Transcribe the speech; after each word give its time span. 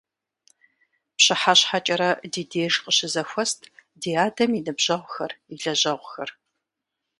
ПщыхьэщхьэкӀэрэ 1.15 2.09
ди 2.31 2.43
деж 2.51 2.73
къыщызэхуэст 2.83 3.61
ди 4.01 4.11
адэм 4.25 4.51
и 4.59 4.61
ныбжьэгъухэр, 4.65 5.31
и 5.51 5.53
лэжьэгъухэр. 5.61 6.29